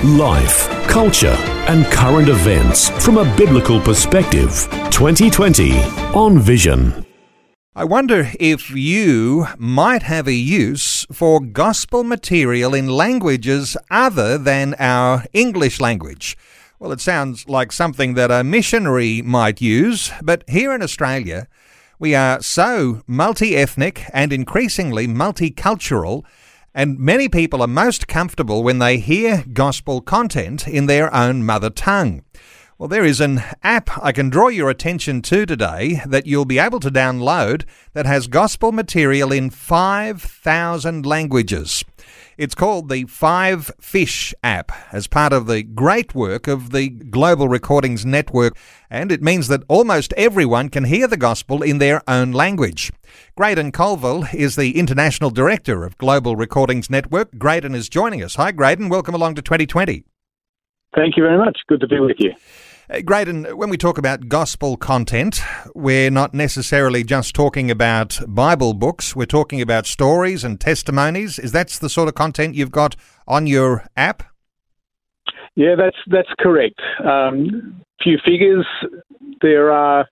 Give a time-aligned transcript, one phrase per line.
[0.00, 1.36] Life, culture,
[1.68, 4.66] and current events from a biblical perspective.
[4.90, 5.78] 2020
[6.12, 7.06] on Vision.
[7.76, 14.74] I wonder if you might have a use for gospel material in languages other than
[14.80, 16.36] our English language.
[16.80, 21.46] Well, it sounds like something that a missionary might use, but here in Australia,
[22.00, 26.24] we are so multi ethnic and increasingly multicultural,
[26.74, 31.70] and many people are most comfortable when they hear gospel content in their own mother
[31.70, 32.24] tongue.
[32.78, 36.58] Well, there is an app I can draw your attention to today that you'll be
[36.58, 41.84] able to download that has gospel material in 5,000 languages.
[42.38, 47.46] It's called the Five Fish app as part of the great work of the Global
[47.46, 48.56] Recordings Network,
[48.90, 52.90] and it means that almost everyone can hear the gospel in their own language.
[53.36, 57.36] Graydon Colville is the International Director of Global Recordings Network.
[57.38, 58.36] Graydon is joining us.
[58.36, 58.88] Hi, Graydon.
[58.88, 60.04] Welcome along to 2020.
[60.94, 61.58] Thank you very much.
[61.68, 62.32] Good to be with you.
[62.90, 65.40] Uh, Graydon, when we talk about gospel content,
[65.74, 69.16] we're not necessarily just talking about Bible books.
[69.16, 71.38] We're talking about stories and testimonies.
[71.38, 74.24] Is that the sort of content you've got on your app?
[75.54, 76.80] Yeah, that's that's correct.
[77.04, 78.66] Um, few figures.
[79.40, 80.06] There are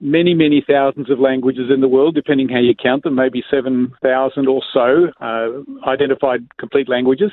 [0.00, 3.14] many, many thousands of languages in the world, depending how you count them.
[3.14, 7.32] Maybe seven thousand or so uh, identified complete languages.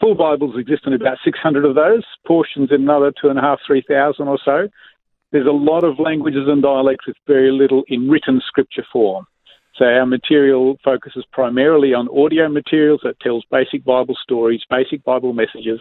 [0.00, 3.60] Full Bibles exist in about 600 of those, portions in another two and a half,
[3.66, 4.68] three thousand or so.
[5.30, 9.26] There's a lot of languages and dialects with very little in written scripture form.
[9.76, 15.32] So our material focuses primarily on audio materials that tells basic Bible stories, basic Bible
[15.32, 15.80] messages,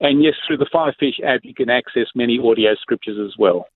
[0.00, 3.66] and yes, through the Five Fish app, you can access many audio scriptures as well.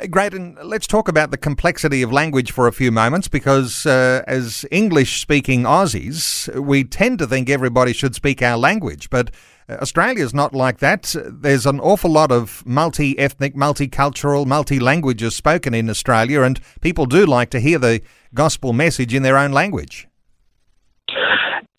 [0.00, 4.64] And let's talk about the complexity of language for a few moments because, uh, as
[4.70, 9.32] English speaking Aussies, we tend to think everybody should speak our language, but
[9.68, 11.14] Australia's not like that.
[11.26, 17.04] There's an awful lot of multi ethnic, multicultural, multi languages spoken in Australia, and people
[17.04, 18.00] do like to hear the
[18.32, 20.06] gospel message in their own language.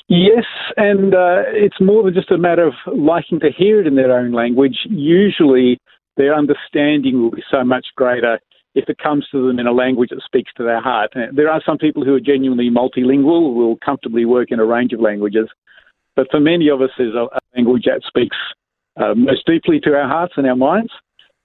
[0.10, 3.96] Yes, and uh, it's more than just a matter of liking to hear it in
[3.96, 4.80] their own language.
[4.90, 5.80] Usually,
[6.20, 8.40] their understanding will be so much greater
[8.76, 11.12] if it comes to them in a language that speaks to their heart.
[11.34, 14.92] There are some people who are genuinely multilingual, who will comfortably work in a range
[14.94, 15.48] of languages,
[16.16, 18.36] but for many of us, there's a, language that speaks
[18.98, 20.92] uh, most deeply to our hearts and our minds.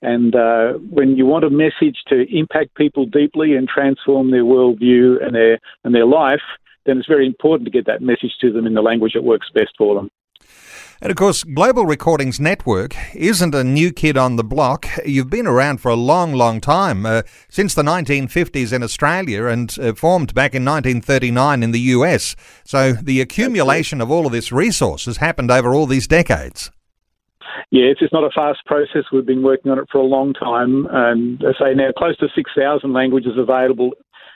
[0.03, 5.25] And uh, when you want a message to impact people deeply and transform their worldview
[5.25, 6.43] and their and their life,
[6.85, 9.49] then it's very important to get that message to them in the language that works
[9.55, 10.11] best for them.
[11.00, 14.87] And of course, Global Recordings Network isn't a new kid on the block.
[15.05, 19.77] You've been around for a long, long time, uh, since the 1950s in Australia and
[19.78, 22.37] uh, formed back in 1939 in the US.
[22.65, 26.71] So the accumulation of all of this resource has happened over all these decades.
[27.71, 29.05] Yes, it's not a fast process.
[29.12, 30.87] We've been working on it for a long time.
[30.91, 33.91] And I say now close to 6,000 languages available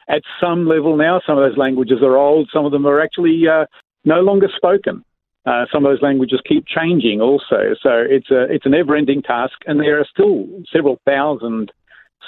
[0.08, 1.20] at some level now.
[1.26, 3.66] Some of those languages are old, some of them are actually uh,
[4.04, 5.04] no longer spoken.
[5.48, 7.60] Uh, some of those languages keep changing also.
[7.82, 11.72] So it's a it's an ever-ending task, and there are still several thousand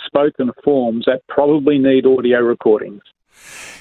[0.07, 3.03] spoken forms that probably need audio recordings.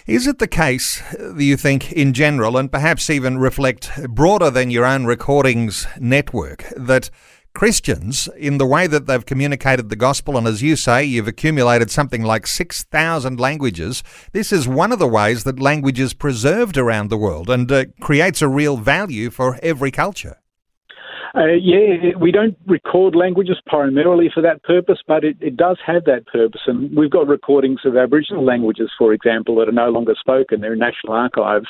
[0.05, 4.71] Is it the case, do you think, in general, and perhaps even reflect broader than
[4.71, 7.09] your own recordings network, that
[7.53, 11.91] Christians, in the way that they've communicated the gospel, and as you say, you've accumulated
[11.91, 14.03] something like 6,000 languages.
[14.31, 17.85] This is one of the ways that language is preserved around the world and uh,
[17.99, 20.37] creates a real value for every culture.
[21.35, 26.05] Uh, yeah, we don't record languages primarily for that purpose, but it, it does have
[26.05, 26.61] that purpose.
[26.65, 30.61] And we've got recordings of Aboriginal languages, for example, that are no longer spoken.
[30.61, 31.67] They're in national archives.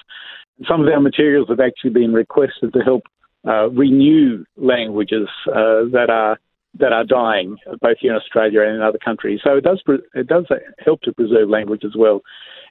[0.67, 3.03] some of our materials have actually been requested to help
[3.47, 6.38] uh, renew languages uh, that are
[6.77, 9.39] that are dying, both here in Australia and in other countries.
[9.44, 9.81] So it does
[10.13, 10.45] it does
[10.83, 12.21] help to preserve language as well.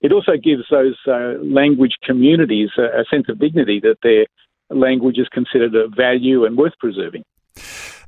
[0.03, 4.27] It also gives those uh, language communities a, a, sense of dignity that their
[4.71, 7.25] language is considered a value and worth preserving.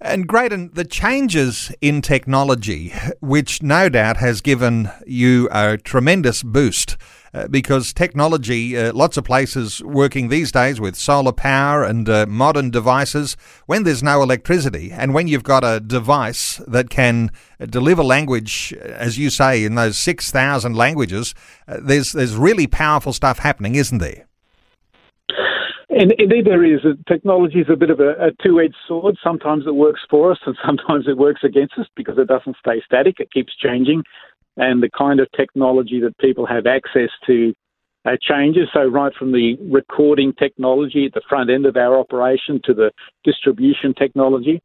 [0.01, 6.97] And Graydon, the changes in technology, which no doubt has given you a tremendous boost
[7.33, 12.27] uh, because technology, uh, lots of places working these days with solar power and uh,
[12.27, 13.37] modern devices,
[13.67, 17.31] when there's no electricity and when you've got a device that can
[17.69, 21.35] deliver language, as you say, in those 6,000 languages,
[21.69, 24.27] uh, there's, there's really powerful stuff happening, isn't there?
[25.91, 26.81] And indeed, there is.
[27.09, 29.17] Technology is a bit of a, a two-edged sword.
[29.23, 32.81] Sometimes it works for us, and sometimes it works against us because it doesn't stay
[32.87, 33.17] static.
[33.19, 34.05] It keeps changing,
[34.57, 37.55] and the kind of technology that people have access to
[38.05, 38.69] uh, changes.
[38.73, 42.91] So, right from the recording technology at the front end of our operation to the
[43.25, 44.63] distribution technology.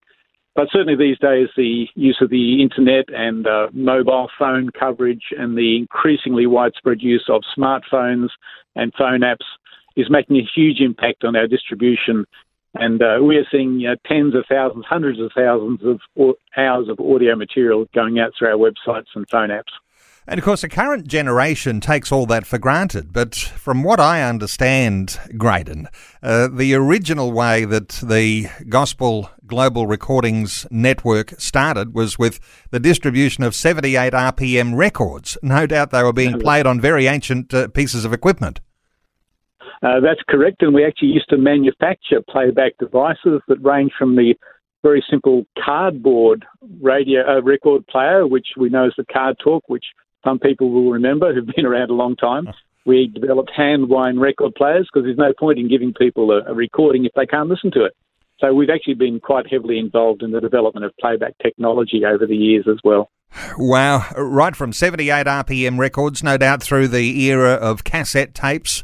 [0.56, 5.58] But certainly these days, the use of the internet and uh, mobile phone coverage and
[5.58, 8.30] the increasingly widespread use of smartphones
[8.76, 9.44] and phone apps
[9.98, 12.26] is making a huge impact on our distribution.
[12.76, 17.36] And uh, we're seeing know, tens of thousands, hundreds of thousands of hours of audio
[17.36, 19.72] material going out through our websites and phone apps.
[20.28, 23.14] And of course, the current generation takes all that for granted.
[23.14, 25.88] But from what I understand, Graydon,
[26.24, 32.40] uh, the original way that the Gospel Global Recordings Network started was with
[32.72, 35.38] the distribution of 78 RPM records.
[35.44, 38.62] No doubt they were being played on very ancient uh, pieces of equipment.
[39.86, 44.34] Uh, that's correct, and we actually used to manufacture playback devices that range from the
[44.82, 46.44] very simple cardboard
[46.82, 49.86] radio uh, record player, which we know as the Card Talk, which
[50.24, 52.48] some people will remember who've been around a long time.
[52.88, 56.56] We developed hand wind record players because there's no point in giving people a, a
[56.56, 57.94] recording if they can't listen to it.
[58.40, 62.36] So we've actually been quite heavily involved in the development of playback technology over the
[62.36, 63.12] years as well.
[63.60, 68.84] Wow, right from 78 RPM records, no doubt through the era of cassette tapes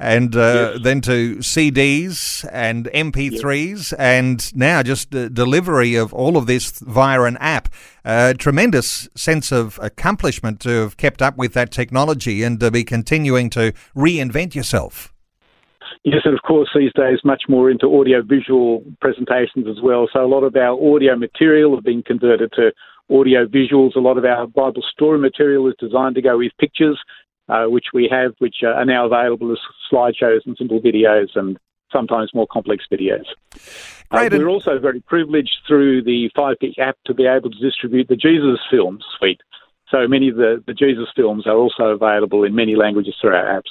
[0.00, 0.82] and uh, yes.
[0.82, 3.92] then to CDs and MP3s, yes.
[3.92, 7.68] and now just the delivery of all of this via an app.
[8.02, 12.82] Uh, tremendous sense of accomplishment to have kept up with that technology and to be
[12.82, 15.12] continuing to reinvent yourself.
[16.02, 20.08] Yes, and of course, these days, much more into audio visual presentations as well.
[20.10, 22.72] So, a lot of our audio material has been converted to
[23.10, 23.96] audio visuals.
[23.96, 26.98] A lot of our Bible story material is designed to go with pictures
[27.50, 29.58] uh, which we have, which are now available as
[29.92, 31.58] slideshows and simple videos and
[31.92, 33.24] sometimes more complex videos.
[34.12, 38.08] Uh, we're also very privileged through the Five Fish app to be able to distribute
[38.08, 39.40] the Jesus Films suite.
[39.90, 43.60] So many of the, the Jesus films are also available in many languages through our
[43.60, 43.70] apps.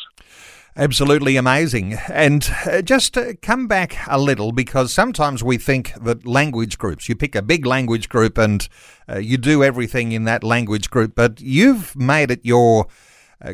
[0.75, 1.93] Absolutely amazing.
[2.09, 7.15] And uh, just come back a little because sometimes we think that language groups, you
[7.15, 8.67] pick a big language group and
[9.09, 13.08] uh, you do everything in that language group, but you've made it your uh,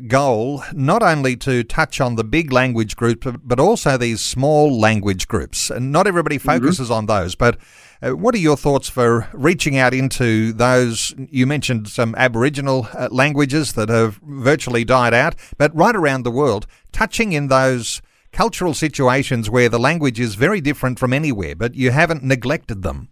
[0.07, 5.27] goal not only to touch on the big language groups, but also these small language
[5.27, 5.69] groups.
[5.69, 6.49] And not everybody mm-hmm.
[6.49, 6.97] focuses mm-hmm.
[6.97, 7.57] on those, but
[8.01, 11.13] uh, what are your thoughts for reaching out into those?
[11.17, 16.31] You mentioned some Aboriginal uh, languages that have virtually died out, but right around the
[16.31, 21.75] world, touching in those cultural situations where the language is very different from anywhere, but
[21.75, 23.09] you haven't neglected them.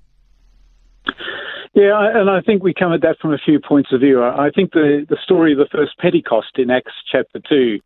[1.73, 4.23] Yeah, and I think we come at that from a few points of view.
[4.23, 7.79] I think the, the story of the first Pentecost in Acts chapter 2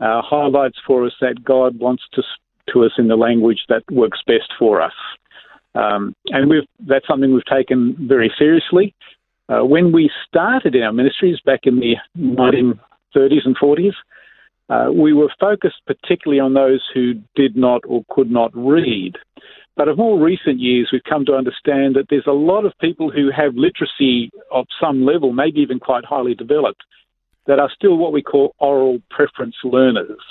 [0.00, 2.22] uh, highlights for us that God wants to
[2.72, 4.94] to us in the language that works best for us.
[5.74, 6.50] Um, and
[6.80, 8.94] that's something we've taken very seriously.
[9.48, 13.92] Uh, when we started in our ministries back in the 1930s and 40s,
[14.70, 19.16] uh, we were focused particularly on those who did not or could not read.
[19.76, 23.10] But of more recent years, we've come to understand that there's a lot of people
[23.10, 26.82] who have literacy of some level, maybe even quite highly developed,
[27.46, 30.22] that are still what we call oral preference learners.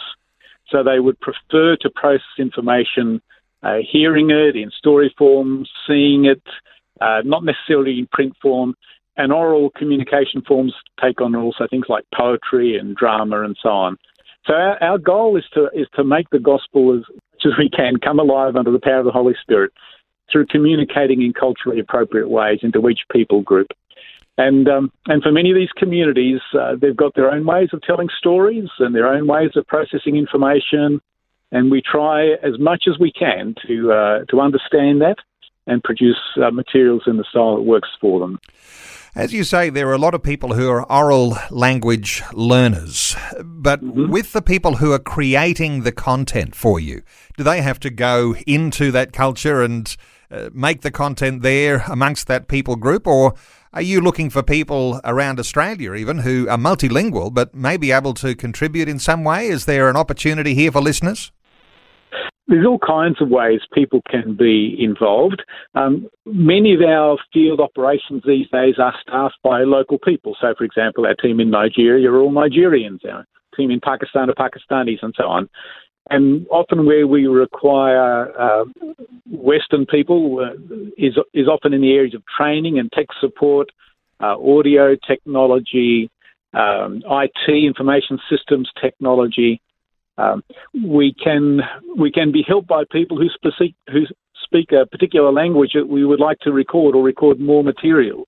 [0.70, 3.22] So they would prefer to process information,
[3.62, 6.42] uh, hearing it in story form, seeing it,
[7.02, 8.76] uh, not necessarily in print form.
[9.16, 13.98] And oral communication forms take on also things like poetry and drama and so on.
[14.48, 17.04] So our, our goal is to is to make the gospel as
[17.46, 19.72] as we can come alive under the power of the Holy Spirit
[20.32, 23.68] through communicating in culturally appropriate ways into each people group.
[24.38, 27.82] And um, and for many of these communities, uh, they've got their own ways of
[27.84, 31.02] telling stories and their own ways of processing information,
[31.52, 35.18] and we try as much as we can to uh, to understand that
[35.68, 38.40] and produce uh, materials in the style that works for them.
[39.16, 43.80] As you say, there are a lot of people who are oral language learners, but
[43.84, 44.10] mm-hmm.
[44.10, 47.04] with the people who are creating the content for you,
[47.38, 49.96] do they have to go into that culture and
[50.32, 53.36] uh, make the content there amongst that people group, or
[53.72, 58.16] are you looking for people around Australia even who are multilingual but may be able
[58.16, 59.46] to contribute in some way?
[59.46, 61.32] Is there an opportunity here for listeners?
[62.48, 65.44] There's all kinds of ways people can be involved.
[65.76, 70.36] Um, many of our field operations these days are staffed by local people.
[70.42, 73.00] So, for example, our team in Nigeria are all Nigerians.
[73.10, 75.50] Our team in Pakistan are Pakistanis and so on.
[76.10, 78.66] And often where we require uh,
[79.32, 83.70] Western people uh, is is often in the areas of training and tech support,
[84.20, 86.10] uh, audio technology,
[86.54, 89.62] um, IT, information systems technology.
[90.18, 90.44] Um,
[90.74, 91.62] we can
[91.98, 94.02] we can be helped by people who speak who
[94.44, 98.28] speak a particular language that we would like to record or record more materials.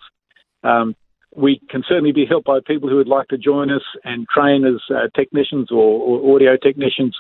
[0.64, 0.96] Um,
[1.36, 4.66] we can certainly be helped by people who would like to join us and train
[4.66, 7.16] as uh, technicians or, or, audio technicians,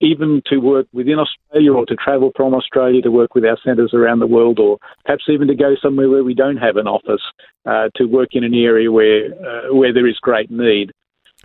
[0.00, 3.92] even to work within Australia or to travel from Australia to work with our centres
[3.92, 7.20] around the world, or perhaps even to go somewhere where we don't have an office
[7.66, 10.90] uh, to work in an area where uh, where there is great need.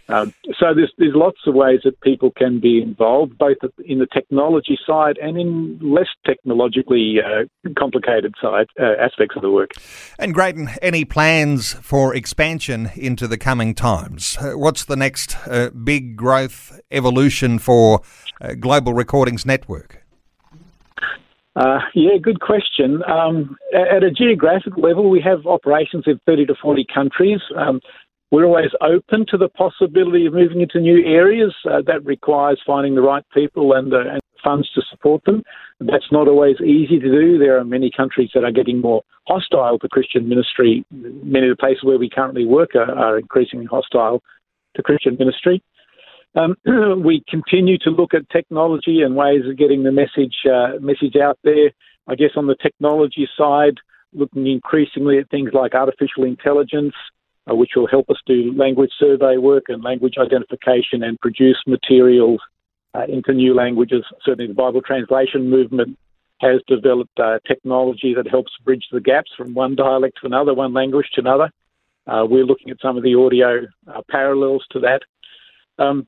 [0.07, 4.05] Um, so there's there's lots of ways that people can be involved, both in the
[4.05, 7.45] technology side and in less technologically uh,
[7.77, 9.71] complicated side uh, aspects of the work.
[10.19, 14.37] And Graydon, any plans for expansion into the coming times?
[14.39, 18.01] Uh, what's the next uh, big growth evolution for
[18.39, 20.05] uh, Global Recordings Network?
[21.55, 23.01] Uh, yeah, good question.
[23.09, 27.39] Um, at a geographic level, we have operations in 30 to 40 countries.
[27.55, 27.79] Um,
[28.35, 31.55] we're always open to the possibility of moving into new areas.
[31.63, 35.41] Uh, that requires finding the right people and, uh, and, funds to support them.
[35.79, 37.39] That's not always easy to do.
[37.39, 40.85] There are many countries that are getting more hostile to Christian ministry.
[40.91, 44.21] Many of the places where we currently work are, are increasingly hostile
[44.75, 45.63] to Christian ministry.
[46.35, 46.55] Um,
[47.03, 51.39] we continue to look at technology and ways of getting the message uh, message out
[51.43, 51.71] there.
[52.07, 53.77] I guess on the technology side,
[54.13, 56.93] looking increasingly at things like artificial intelligence,
[57.49, 62.39] uh, which will help us do language survey work and language identification and produce materials
[62.93, 64.03] uh, into new languages.
[64.23, 65.97] Certainly, the Bible translation movement
[66.41, 70.73] has developed uh, technology that helps bridge the gaps from one dialect to another, one
[70.73, 71.49] language to another.
[72.07, 75.01] Uh, we're looking at some of the audio uh, parallels to that.
[75.79, 76.07] Um,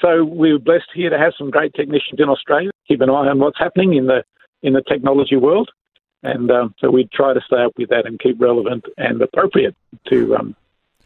[0.00, 2.70] so we're blessed here to have some great technicians in Australia.
[2.88, 4.24] Keep an eye on what's happening in the
[4.62, 5.70] in the technology world,
[6.22, 9.76] and um, so we try to stay up with that and keep relevant and appropriate
[10.08, 10.56] to um,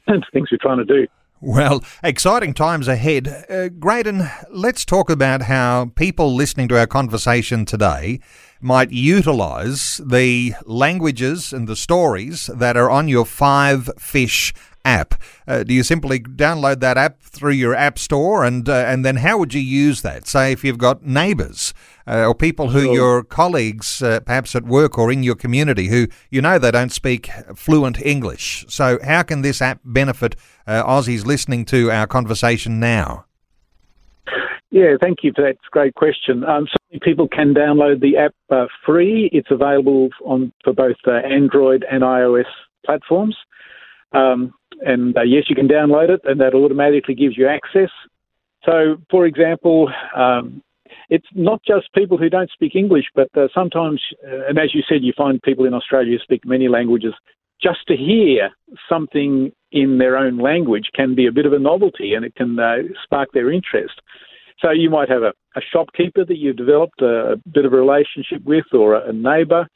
[0.32, 1.06] things we're trying to do.
[1.40, 3.46] Well, exciting times ahead.
[3.48, 8.18] Uh, Graydon, let's talk about how people listening to our conversation today
[8.60, 14.52] might utilise the languages and the stories that are on your Five Fish
[14.88, 15.14] app.
[15.47, 19.16] Uh, do you simply download that app through your app store, and uh, and then
[19.16, 20.26] how would you use that?
[20.26, 21.75] Say if you've got neighbours
[22.07, 22.95] uh, or people who sure.
[22.95, 26.92] your colleagues, uh, perhaps at work or in your community, who you know they don't
[26.92, 28.64] speak fluent English.
[28.68, 30.35] So how can this app benefit
[30.66, 33.26] uh, Aussies listening to our conversation now?
[34.71, 35.57] Yeah, thank you for that.
[35.71, 36.45] great question.
[36.45, 39.30] Um, certainly, people can download the app uh, free.
[39.33, 42.45] It's available on for both Android and iOS
[42.85, 43.37] platforms.
[44.12, 47.90] Um, and uh, yes, you can download it, and that automatically gives you access.
[48.64, 50.62] So, for example, um,
[51.10, 54.82] it's not just people who don't speak English, but uh, sometimes, uh, and as you
[54.88, 57.14] said, you find people in Australia who speak many languages.
[57.62, 58.50] Just to hear
[58.88, 62.58] something in their own language can be a bit of a novelty, and it can
[62.58, 64.00] uh, spark their interest.
[64.60, 67.76] So you might have a, a shopkeeper that you've developed a, a, bit of a
[67.76, 69.68] relationship with, or a, a neighbour,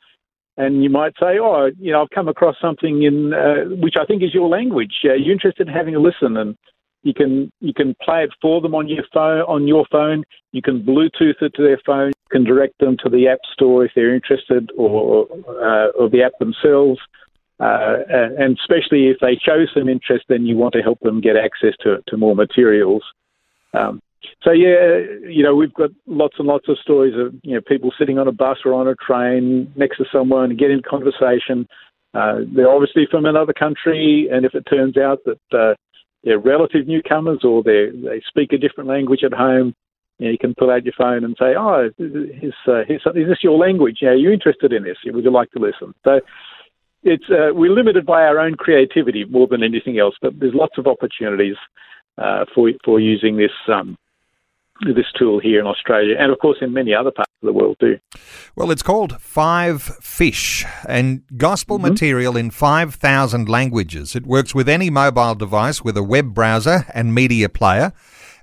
[0.56, 4.04] and you might say, "Oh, you know, I've come across something in uh, which I
[4.04, 4.94] think is your language.
[5.04, 6.56] Uh, you're interested in having a listen?" And
[7.02, 9.40] you can you can play it for them on your phone.
[9.42, 12.08] On your phone, you can Bluetooth it to their phone.
[12.08, 16.22] You can direct them to the app store if they're interested, or uh, or the
[16.22, 17.00] app themselves.
[17.60, 21.36] Uh, and especially if they show some interest, then you want to help them get
[21.36, 23.02] access to to more materials.
[23.74, 24.00] Um,
[24.42, 24.98] so yeah,
[25.28, 28.28] you know, we've got lots and lots of stories of you know people sitting on
[28.28, 31.66] a bus or on a train next to someone and getting conversation.
[32.14, 35.74] Uh, they're obviously from another country, and if it turns out that uh,
[36.24, 39.74] they're relative newcomers or they they speak a different language at home,
[40.18, 43.28] you, know, you can pull out your phone and say, "Oh, is, uh, is, is
[43.28, 43.98] this your language?
[44.02, 44.98] Yeah, are you interested in this?
[45.04, 46.20] Would you like to listen?" So
[47.02, 50.78] it's uh, we're limited by our own creativity more than anything else, but there's lots
[50.78, 51.56] of opportunities
[52.18, 53.96] uh, for for using this um,
[54.84, 57.76] this tool here in Australia and, of course, in many other parts of the world
[57.80, 57.98] too.
[58.56, 61.88] Well, it's called Five Fish and gospel mm-hmm.
[61.88, 64.16] material in 5,000 languages.
[64.16, 67.92] It works with any mobile device with a web browser and media player.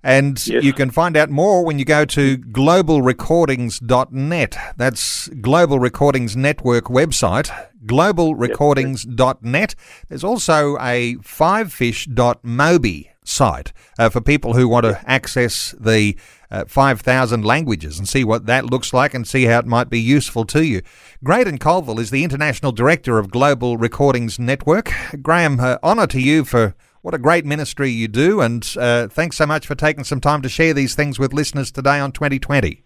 [0.04, 0.64] And yes.
[0.64, 4.58] you can find out more when you go to globalrecordings.net.
[4.78, 7.52] That's Global Recordings Network website,
[7.86, 9.76] globalrecordings.net.
[10.08, 16.16] There's also a fivefish.mobi site uh, for people who want to access the
[16.52, 20.00] uh, 5,000 languages and see what that looks like and see how it might be
[20.00, 20.82] useful to you.
[21.24, 24.92] Graydon Colville is the International Director of Global Recordings Network.
[25.22, 29.38] Graham, uh, honour to you for What a great ministry you do, and uh, thanks
[29.38, 32.84] so much for taking some time to share these things with listeners today on 2020.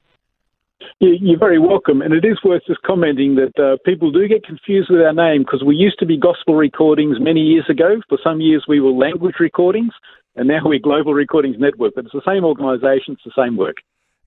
[1.00, 4.92] You're very welcome, and it is worth just commenting that uh, people do get confused
[4.92, 8.00] with our name because we used to be Gospel Recordings many years ago.
[8.08, 9.92] For some years, we were Language Recordings,
[10.36, 11.94] and now we're Global Recordings Network.
[11.96, 13.76] But it's the same organisation, it's the same work.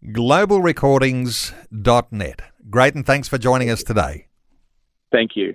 [0.04, 2.42] Globalrecordings.net.
[2.68, 4.26] Great, and thanks for joining us today.
[5.12, 5.54] Thank you.